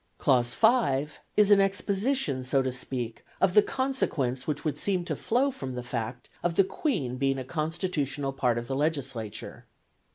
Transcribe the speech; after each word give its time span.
Clause 0.17 0.55
5 0.55 1.19
is 1.37 1.51
an 1.51 1.61
exposition, 1.61 2.43
so 2.43 2.63
to 2.63 2.71
speak, 2.71 3.23
of 3.39 3.53
the 3.53 3.61
consequence 3.61 4.47
which 4.47 4.65
would 4.65 4.79
seem 4.79 5.05
to 5.05 5.15
flow 5.15 5.51
from 5.51 5.73
the 5.73 5.83
fact 5.83 6.27
of 6.41 6.55
the 6.55 6.63
Queen 6.63 7.17
being 7.17 7.37
a 7.37 7.43
constitutional 7.43 8.33
part 8.33 8.57
of 8.57 8.65
the 8.67 8.75
Legislature. 8.75 9.67